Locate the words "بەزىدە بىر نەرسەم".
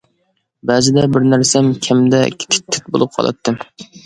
0.69-1.69